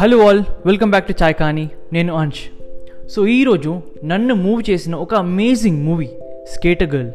Hello 0.00 0.26
all 0.26 0.42
welcome 0.66 0.90
back 0.90 1.08
to 1.08 1.14
Chai 1.22 1.34
Kahani 1.34 1.70
నేను 1.92 2.14
Ansh 2.14 2.40
so 3.08 3.26
ఈరోజు 3.26 3.80
నన్ను 4.04 4.34
మూవ్ 4.34 4.70
చేసిన 4.70 4.94
ఒక 4.94 5.14
amazing 5.14 5.84
movie 5.84 6.08
skater 6.52 6.94
girl 6.94 7.10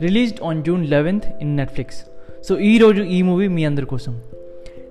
released 0.00 0.42
on 0.44 0.64
June 0.64 0.86
eleventh 0.86 1.26
in 1.40 1.56
Netflix 1.56 2.04
so 2.48 2.58
ఈరోజు 2.58 3.02
ఈ 3.02 3.22
మూవీ 3.22 3.48
మీ 3.48 3.64
అందరి 3.64 3.86
కోసం. 3.86 4.20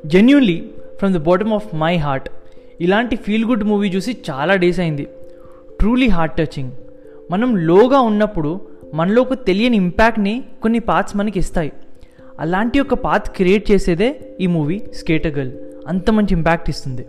Genuinely 0.06 0.70
from 0.98 1.14
the 1.14 1.18
bottom 1.18 1.54
of 1.54 1.76
my 1.76 1.96
heart 1.96 2.30
ఇలాంటి 2.82 3.16
ఫీల్ 3.16 3.46
గుడ్ 3.46 3.64
మూవీ 3.64 3.90
చూసి 3.90 4.18
చాలా 4.30 4.56
డేస్ 4.56 4.80
అయింది. 4.80 5.08
ట్రూలీ 5.80 6.08
హార్ట్ 6.08 6.38
టచింగ్ 6.38 6.72
మనం 7.32 7.56
లోగా 7.56 8.00
ఉన్నప్పుడు 8.00 8.62
మనలో 8.94 9.22
ఒక 9.22 9.34
తెలియని 9.34 9.78
ఇంపాక్ట్ని 9.78 10.44
కొన్ని 10.62 10.80
పార్ట్స్ 10.80 11.18
మనకి 11.18 11.40
ఇస్తాయి. 11.40 11.72
అలాంటి 12.40 12.80
ఒక 12.80 12.94
పాత్ 12.94 13.30
క్రియేట్ 13.30 13.72
చేసేదే 13.72 14.16
ఈ 14.42 14.48
మూవీ 14.48 14.82
స్కేటర్ 14.94 15.36
గర్ల్ 15.38 15.52
అంత 15.88 16.10
మంచి 16.10 16.34
ఇంపాక్ట్ 16.36 16.70
ఇస్తుంది. 16.70 17.06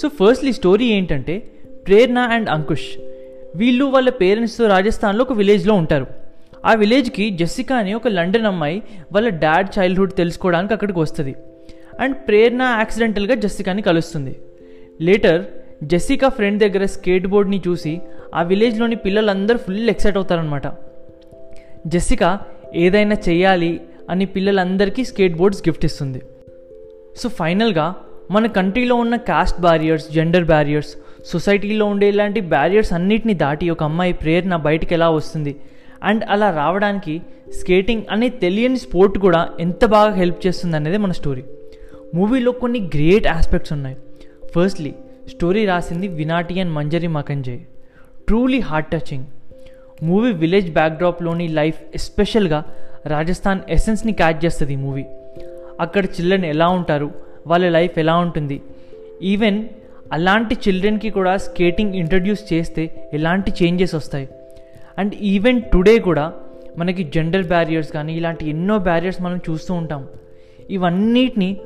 సో 0.00 0.08
ఫస్ట్లీ 0.08 0.52
స్టోరీ 0.52 0.86
ఏంటంటే 0.86 1.34
ప్రేరణ 1.86 2.18
అండ్ 2.18 2.48
అంకుష్. 2.48 2.88
వీళ్ళు 3.56 3.84
వాళ్ళ 3.84 4.10
పేరెంట్స్తో 4.10 4.66
రాజస్థాన్లో 4.66 5.22
ఒక 5.22 5.32
విలేజ్లో 5.32 5.74
ఉంటారు. 5.74 6.06
ఆ 6.64 6.74
విలేజ్కి 6.74 7.30
జెస్సికా 7.30 7.76
అని 7.76 7.94
ఒక 7.94 8.08
లండన్ 8.08 8.46
అమ్మాయి 8.46 8.82
వాళ్ళ 9.12 9.28
డాడ్ 9.28 9.78
చైల్డ్హుడ్ 9.78 10.12
తెలుసుకోవడానికి 10.12 10.72
అక్కడికి 10.72 10.98
వస్తుంది. 10.98 11.34
అండ్ 12.00 12.16
ప్రేరణ 12.28 12.62
యాక్సిడెంటల్గా 12.62 13.34
జెస్సికాని 13.34 13.82
కలుస్తుంది. 13.82 14.36
లేటర్ 15.00 15.44
జెస్సికా 15.84 16.28
ఫ్రెండ్ 16.28 16.62
దగ్గర 16.62 16.84
స్కేట్ 16.84 17.26
బోర్డ్ని 17.26 17.62
చూసి 17.68 18.00
ఆ 18.34 18.42
విలేజ్లోని 18.42 18.96
పిల్లలందరూ 18.96 19.58
ఫుల్ 19.58 19.90
ఎక్సైట్ 19.90 20.16
అవుతారనమాట 20.16 20.66
జెస్సికా 21.86 22.40
ఏదైనా 22.74 23.16
చేయాలి 23.28 23.80
అని 24.10 24.26
పిల్లలందరికీ 24.26 25.04
స్కేట్ 25.04 25.36
బోర్డ్స్ 25.36 25.68
గిఫ్ట్ 25.68 25.84
ఇస్తుంది. 25.84 26.22
సో 27.16 27.28
ఫైనల్గా 27.28 27.94
మన 28.30 28.46
కంట్రీలో 28.46 28.94
ఉన్న 28.94 29.16
కాస్ట్ 29.16 29.60
బ్యారియర్స్ 29.60 30.12
జెండర్ 30.12 30.44
బ్యారియర్స్ 30.44 30.96
సొసైటీలో 31.26 31.86
ఉండే 31.86 32.08
ఇలాంటి 32.08 32.40
బ్యారియర్స్ 32.40 32.92
అన్నిటిని 32.92 33.34
దాటి 33.34 33.70
ఒక 33.70 33.82
అమ్మాయి 33.82 34.12
ప్రేరణ 34.12 34.56
బయటికి 34.56 34.94
ఎలా 34.94 35.10
వస్తుంది? 35.10 35.56
అండ్ 36.02 36.24
అలా 36.28 36.50
రావడానికి 36.50 37.22
స్కేటింగ్ 37.60 38.02
అనే 38.10 38.28
తెలియని 38.28 38.78
స్పోర్ట్ 38.78 39.18
కూడా 39.18 39.48
ఎంత 39.60 39.84
బాగా 39.84 40.14
హెల్ప్ 40.14 40.46
చేస్తుంది 40.46 40.76
అనేది 40.76 40.96
మన 40.96 41.12
స్టోరీ 41.12 41.44
మూవీలో 42.14 42.52
కొన్ని 42.52 42.80
గ్రేట్ 42.80 43.26
ఆస్పెక్ట్స్ 43.26 43.72
ఉన్నాయి. 43.72 43.96
ఫస్ట్లీ 44.56 44.94
స్టోరీ 45.28 45.64
రాసింది 45.64 46.08
Vinati 46.08 46.60
and 46.60 46.72
Manjari 46.72 47.06
Makijany 47.06 47.58
truly 48.28 48.60
heart 48.60 48.90
touching 48.90 49.24
movie 50.02 50.32
village 50.32 50.72
బ్యాక్డ్రాప్లోని 50.72 51.48
life 51.48 51.80
ఎస్పెషల్గా 51.94 52.64
రాజస్థాన్ 53.06 53.60
ఎసెన్స్ని 53.68 54.12
క్యాచ్ 54.12 54.44
చేస్తుంది 54.44 54.72
ఈ 54.72 54.76
మూవీ. 54.76 55.04
అక్కడ 55.80 56.04
చిల్డ్రన్ 56.04 56.44
ఎలా 56.44 56.68
ఉంటారు? 56.68 57.10
వాళ్ళ 57.46 57.68
లైఫ్ 57.68 57.98
ఎలా 57.98 58.16
ఉంటుంది? 58.16 58.62
ఈవెన్ 59.22 59.68
అలాంటి 60.12 60.54
చిల్డ్రన్కి 60.54 61.10
కూడా 61.10 61.36
స్కేటింగ్ 61.36 61.94
ఇంట్రడ్యూస్ 61.94 62.52
చేస్తే 62.52 63.10
ఎలాంటి 63.12 63.52
చేంజెస్ 63.62 63.94
వస్తాయి? 63.94 64.28
అండ్ 64.98 65.14
ఈవెన్ 65.14 65.62
టుడే 65.62 65.98
కూడా 65.98 66.32
మనకి 66.78 67.04
జెండర్ 67.04 67.46
బ్యారియర్స్ 67.46 67.92
కానీ 67.92 68.16
ఇలాంటి 68.16 68.50
ఎన్నో 68.50 68.78
బ్యారియర్స్ 68.78 69.22
మనం 69.22 69.36
చూస్తూ 69.36 69.74
ఉంటాం. 69.74 70.06
ఇవన్నిటిని 70.70 71.56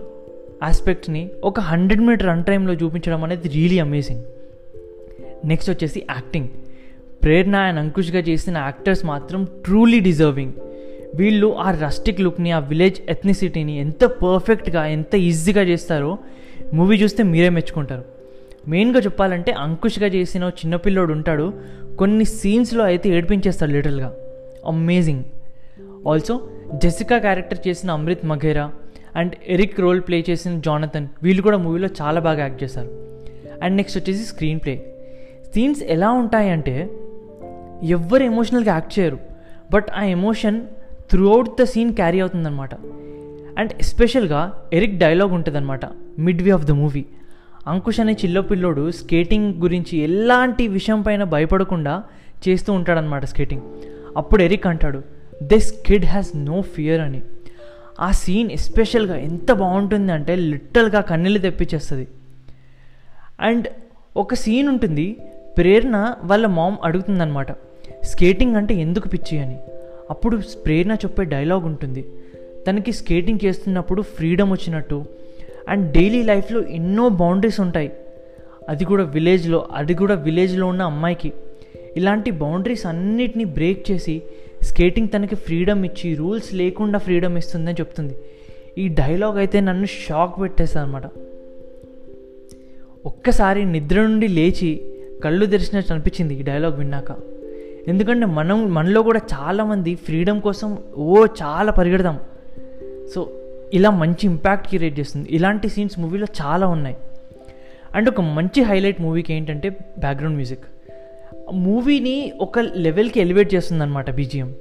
ఆస్పెక్ట్ని 0.62 1.30
ఒక 1.44 1.60
హండ్రెడ్ 1.60 2.02
మీటర్ 2.02 2.26
రన్ 2.26 2.44
టైంలో 2.44 2.74
చూపించడం 2.74 3.24
అనేది 3.24 3.48
రియలీ 3.48 3.78
అమేజింగ్ 3.78 4.24
నెక్స్ట్ 5.44 5.70
వచ్చేసి 5.70 6.06
యాక్టింగ్ 6.10 6.48
ప్రేరణ 7.22 7.56
అండ్ 7.56 7.80
అంకుష్గా 7.80 8.18
చేసిన 8.18 8.58
యాక్టర్స్ 8.58 9.04
మాత్రం 9.04 9.44
ట్రూలీ 9.44 10.00
డిజర్వింగ్ 10.00 10.52
వీళ్ళు 11.14 11.56
ఆ 11.58 11.70
రస్టిక్ 11.70 12.20
లుక్ని 12.20 12.50
ఆ 12.50 12.58
విలేజ్ 12.58 13.00
ఎథ్నిసిటీని 13.08 13.78
ఎంత 13.78 14.04
పర్ఫెక్ట్గా 14.04 14.86
ఎంత 14.86 15.14
ఈజీగా 15.14 15.62
చేస్తారో 15.62 16.18
మూవీ 16.74 16.96
చూస్తే 16.96 17.22
మీరే 17.22 17.48
మెచ్చుకుంటారు. 17.48 18.04
మెయిన్గా 18.68 19.00
చెప్పాలంటే 19.00 19.52
అంకుష్గా 19.52 20.06
చేసిన 20.06 20.42
చిన్నపిల్లోడు 20.42 21.12
ఉంటాడు. 21.12 21.52
కొన్ని 21.98 22.24
సీన్స్లో 22.24 22.84
అయితే 22.84 23.08
ఏడిపించేస్తాడు 23.08 23.70
లిటిల్గా 23.70 24.14
అమేజింగ్ 24.66 25.24
ఆల్సో 26.08 26.48
జెసికా 26.74 27.18
క్యారెక్టర్ 27.18 27.68
చేసిన 27.68 27.90
Amrit 27.90 28.26
Maghera 28.26 28.72
and 29.16 29.32
Eric 29.48 29.80
role 29.80 30.00
play 30.00 30.24
చేసిన 30.30 30.60
జానథన్ 30.60 31.08
వీళ్ళు 31.22 31.42
కూడా 31.42 31.58
మూవీలో 31.58 31.88
చాలా 32.02 32.20
బాగా 32.20 32.40
యాక్ట్ 32.40 32.64
చేశారు. 32.64 32.90
అండ్ 33.62 33.76
నెక్స్ట్ 33.76 33.98
వచ్చేసి 33.98 34.24
స్క్రీన్ 34.24 34.60
ప్లే 34.60 34.96
సీన్స్ 35.54 35.82
ఎలా 35.82 36.10
ఉంటాయంటే 36.10 36.90
ఎవ్వరు 37.82 38.22
ఎమోషనల్గా 38.22 38.72
యాక్ట్ 38.72 38.98
చేయరు. 38.98 39.18
బట్ 39.72 39.86
ఆ 39.96 40.04
emotion 40.04 40.60
throughout 41.32 41.60
the 41.60 41.64
scene 41.64 41.94
carry 41.94 42.20
అవుతుందన్నమాట 42.20 42.74
అండ్ 43.58 43.72
ఎస్పెషల్గా 43.72 44.62
ఎరిక్ 44.72 44.98
డైలాగ్ 44.98 45.30
ఉంటుందన్నమాట. 45.30 45.80
Midway 46.42 46.50
of 46.50 46.64
the 46.64 46.70
movie 46.70 47.04
Ankush 47.66 48.00
అనే 48.00 48.12
చిల్ల 48.12 48.40
పిల్లోడు 48.40 48.90
స్కేటింగ్ 48.90 49.54
గురించి 49.54 49.98
ఎలాంటి 49.98 50.68
విషయం 50.68 51.02
పైన 51.02 51.24
భయపడకుండా 51.24 52.02
చేస్తూ 52.48 52.72
ఉంటాడనమాట 52.72 53.24
స్కేటింగ్ 53.24 53.62
అప్పుడు 54.16 54.42
ఎరిక్ 54.42 54.66
అంటాడు 54.66 55.02
this 55.42 55.74
kid 55.86 56.04
has 56.04 56.36
no 56.36 56.60
fear 56.60 57.00
అని. 57.00 57.22
ఆ 58.00 58.10
సీన్ 58.10 58.52
ఎస్పెషల్గా 58.52 59.16
ఎంత 59.16 59.52
బాగుంటుంది 59.52 60.12
అంటే 60.12 60.36
లిటల్గా 60.36 61.00
కన్నీళ్ళు 61.00 61.38
తెప్పించేస్తుంది. 61.38 62.08
అండ్ 63.40 63.68
ఒక 64.16 64.34
సీన్ 64.34 64.68
ఉంటుంది 64.68 65.16
ప్రేరణ 65.56 66.14
వాళ్ళ 66.22 66.46
మామ్ 66.46 66.76
అడుగుతుందన్నమాట. 66.84 67.52
స్కేటింగ్ 68.04 68.56
అంటే 68.56 68.74
ఎందుకు 68.74 69.08
పిచ్చి? 69.08 69.38
అని. 69.38 69.58
అప్పుడు 70.10 70.40
ప్రేరణ 70.66 70.92
చెప్పే 70.92 71.24
డైలాగ్ 71.24 71.64
ఉంటుంది. 71.64 72.04
తనకి 72.68 72.92
స్కేటింగ్ 72.92 73.44
చేస్తున్నప్పుడు 73.44 74.02
ఫ్రీడమ్ 74.02 74.52
వచ్చినట్టు. 74.52 75.04
అండ్ 75.68 75.92
డైలీ 75.92 76.22
లైఫ్లో 76.22 76.62
ఎన్నో 76.62 77.08
బౌండరీస్ 77.08 77.60
ఉంటాయి. 77.60 77.92
అది 78.68 78.84
కూడా 78.84 79.04
విలేజ్లో 79.04 79.68
అది 79.72 79.94
కూడా 79.94 80.14
విలేజ్లో 80.14 80.66
ఉన్న 80.66 80.82
అమ్మాయికి. 80.82 81.32
ఇలాంటి 81.96 82.30
బౌండరీస్ 82.30 82.86
అన్నిటినీ 82.86 83.44
బ్రేక్ 83.44 83.90
చేసి 83.90 84.22
స్కేటింగ్ 84.62 85.08
తనకి 85.16 85.34
ఫ్రీడమ్ 85.34 85.84
ఇచ్చి 85.84 86.14
రూల్స్ 86.14 86.54
లేకుండా 86.54 86.98
ఫ్రీడమ్ 86.98 87.38
ఇస్తుందని 87.38 87.74
చెప్తుంది. 87.74 88.14
ఈ 88.78 88.88
డైలాగ్ 88.88 89.38
అయితే 89.38 89.60
నన్ను 89.60 89.86
షాక్ 89.86 90.40
పెట్టేస్తుంది 90.40 90.86
అనమాట 90.86 91.02
ఒక్కసారి 93.06 93.64
నిద్ర 93.64 94.02
నుండి 94.02 94.28
లేచి 94.28 94.95
కళ్ళు 95.24 95.46
తెరిచినట్టు 95.46 95.92
అనిపించింది 95.92 96.34
ఈ 96.34 96.42
డైలాగ్ 96.42 96.78
విన్నాక. 96.78 97.16
ఎందుకంటే 97.88 98.26
మనం 98.26 98.74
మనలో 98.74 99.02
కూడా 99.02 99.20
చాలామంది 99.34 99.94
ఫ్రీడమ్ 99.94 100.40
కోసం 100.40 100.78
ఓ 100.96 101.26
చాలా 101.42 101.72
పరిగెడదాం 101.72 102.20
సో 103.14 103.30
ఇలా 103.74 103.90
మంచి 103.90 104.24
ఇంపాక్ట్ 104.24 104.68
క్రియేట్ 104.68 104.98
చేస్తుంది. 104.98 105.28
ఇలాంటి 105.30 105.68
సీన్స్ 105.68 105.98
మూవీలో 105.98 106.26
చాలా 106.42 106.66
ఉన్నాయి. 106.66 106.96
అండ్ 107.94 108.08
ఒక 108.08 108.20
మంచి 108.20 108.62
హైలైట్ 108.62 109.00
మూవీకి 109.00 109.34
ఏంటంటే 109.34 109.68
బ్యాక్గ్రౌండ్ 109.98 110.36
మ్యూజిక్ 110.36 110.64
మూవీని 111.52 112.32
ఒక 112.40 112.58
లెవెల్కి 112.58 113.20
ఎలివేట్ 113.20 113.54
చేస్తుంది 113.54 113.82
అనమాట 113.82 114.10
బీజిఎం 114.10 114.54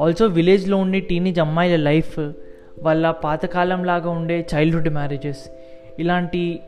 ఆల్సో 0.00 0.26
విలేజ్లో 0.26 0.76
ఉండే 0.76 1.00
టీనేజ్ 1.00 1.40
అమ్మాయిల 1.40 1.76
లైఫ్ 1.76 2.18
వాళ్ళ 2.82 3.10
పాతకాలం 3.10 3.84
లాగా 3.84 4.10
ఉండే 4.10 4.46
చైల్డ్హుడ్ 4.54 4.88
మ్యారేజెస్ 4.88 5.50
ఇలాంటి 5.98 6.60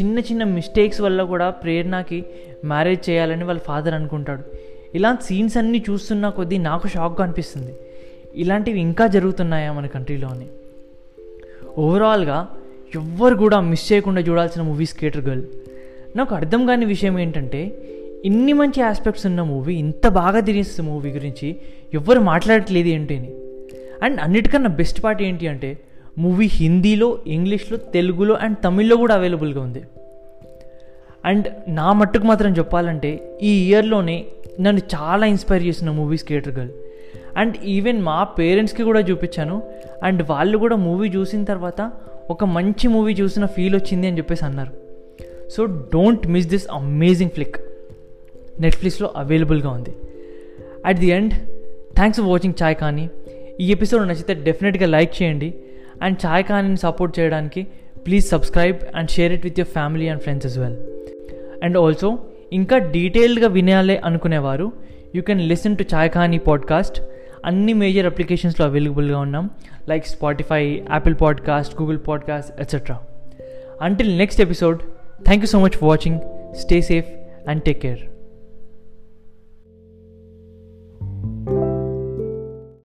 చిన్న 0.00 0.18
చిన్న 0.18 0.44
మిస్టేక్స్ 0.44 1.00
వల్ల 1.00 1.22
కూడా 1.22 1.50
ప్రేరణకి 1.50 2.24
మ్యారేజ్ 2.64 3.10
చేయాలని 3.10 3.44
వాళ్ళ 3.44 3.60
ఫాదర్ 3.60 3.94
అనుకుంటాడు. 3.94 4.42
ఇలాంటి 4.94 5.24
సీన్స్ 5.24 5.56
అన్నీ 5.56 5.84
చూస్తున్న 5.90 6.28
కొద్దీ 6.28 6.58
నాకు 6.58 6.88
షాక్గా 6.88 7.24
అనిపిస్తుంది. 7.24 7.74
ఇలాంటివి 8.34 8.80
ఇంకా 8.80 9.06
జరుగుతున్నాయా 9.06 9.72
మన 9.72 9.86
కంట్రీలో 9.86 10.28
అని 10.28 10.46
ఓవరాల్గా 11.78 12.48
ఎవ్వరు 12.94 13.34
కూడా 13.34 13.60
మిస్ 13.60 13.92
చేయకుండా 13.92 14.20
చూడాల్సిన 14.20 14.62
మూవీ 14.62 14.86
స్కేటర్ 14.86 15.24
గర్ల్ 15.24 15.42
నాకు 16.16 16.34
అర్థం 16.34 16.66
కాని 16.66 16.84
విషయం 16.84 17.18
ఏంటంటే 17.18 17.60
ఇన్ని 18.24 18.52
మంచి 18.52 18.82
ఆస్పెక్ట్స్ 18.82 19.26
ఉన్న 19.26 19.42
మూవీ 19.42 19.74
ఇంత 19.74 20.08
బాగా 20.08 20.40
తిరిగిస్తుంది 20.40 20.90
మూవీ 20.90 21.10
గురించి 21.10 21.56
ఎవ్వరు 21.94 22.20
మాట్లాడట్లేదు 22.20 22.88
ఏంటి 22.88 23.16
అని. 23.16 23.32
అండ్ 24.02 24.20
అన్నిటికన్నా 24.20 24.68
బెస్ట్ 24.68 25.04
పార్ట్ 25.04 25.22
ఏంటి 25.22 25.48
అంటే 25.48 25.78
మూవీ 26.18 26.46
హిందీలో 26.46 27.18
ఇంగ్లీష్లో 27.26 27.78
తెలుగులో 27.78 28.34
అండ్ 28.34 28.56
తమిళ్ళో 28.64 28.96
కూడా 28.96 29.14
అవైలబుల్గా 29.14 29.60
ఉంది. 29.60 29.82
అండ్ 31.24 31.48
నా 31.68 31.92
మట్టుకు 31.92 32.24
మాత్రం 32.24 32.52
చెప్పాలంటే 32.52 33.38
ఈ 33.42 33.68
ఇయర్లోనే 33.68 34.24
నన్ను 34.60 34.82
చాలా 34.94 35.26
ఇన్స్పైర్ 35.26 35.62
చేసిన 35.62 35.90
movies 35.90 36.22
skater 36.22 36.54
girl. 36.54 36.70
And 37.36 37.56
even 37.64 38.02
మా 38.02 38.24
పేరెంట్స్కి 38.24 38.82
కూడా 38.82 39.00
చూపించాను. 39.00 39.62
అండ్ 40.02 40.22
వాళ్ళు 40.30 40.58
కూడా 40.58 40.76
మూవీ 40.76 41.08
చూసిన 41.08 41.44
తర్వాత 41.44 41.92
ఒక 42.30 42.44
మంచి 42.44 42.88
మూవీ 42.88 43.12
చూసిన 43.12 43.46
ఫీల్ 43.46 43.74
వచ్చింది 43.74 44.06
అని 44.06 44.18
చెప్పేసి 44.18 44.44
అన్నారు. 44.44 44.72
So 45.50 45.64
don't 45.64 46.26
miss 46.26 46.46
this 46.46 46.66
amazing 46.72 47.30
flick. 47.30 47.56
నెట్ఫ్లిక్స్లో 48.60 49.10
అవైలబుల్గా 49.16 49.70
ఉంది. 49.70 49.90
At 50.86 50.98
the 50.98 51.06
end 51.06 51.34
thanks 51.94 52.20
for 52.20 52.30
watching 52.30 52.54
Chai 52.62 52.76
Kahani. 52.76 53.10
ఈ 53.60 53.70
ఎపిసోడ్ 53.70 54.08
నచ్చితే 54.08 54.34
డెఫినెట్గా 54.34 54.86
లైక్ 54.86 55.22
చేయండి. 55.22 55.54
అండ్ 56.02 56.18
ఛాయ్ 56.26 56.44
కానీని 56.44 56.76
సపోర్ట్ 56.76 57.20
చేయడానికి 57.20 57.62
please 58.06 58.26
subscribe 58.26 58.78
and 58.94 59.10
share 59.10 59.32
it 59.32 59.44
with 59.44 59.58
your 59.60 59.68
family 59.68 60.08
and 60.08 60.22
friends 60.22 60.46
as 60.46 60.58
well 60.58 60.78
and 61.62 61.78
also 61.78 62.18
ఇంకా 62.52 62.78
డీటెయిల్డ్గా 62.78 63.48
వినాలి 63.48 63.96
అనుకునేవారు 63.98 64.72
you 65.14 65.22
can 65.22 65.40
listen 65.40 65.76
to 65.76 65.82
Chai 65.94 66.10
Kahani 66.10 66.38
podcast 66.38 66.98
అన్ని 67.44 67.72
మేజర్ 67.72 68.06
అప్లికేషన్స్లో 68.06 68.66
అవైలబుల్గా 68.66 69.18
ఉన్నాం 69.18 69.50
like 69.88 70.06
Spotify 70.06 70.62
Apple 70.90 71.14
podcast 71.20 71.82
Google 71.82 71.98
podcast 72.08 72.60
etcetera 72.60 72.98
until 73.80 74.18
next 74.18 74.40
episode 74.40 74.80
thank 75.24 75.44
you 75.44 75.46
so 75.46 75.60
much 75.60 75.78
for 75.78 75.88
watching 75.88 76.20
stay 76.54 76.80
safe 76.80 77.10
and 77.48 77.62
take 77.62 77.80
care 77.80 78.13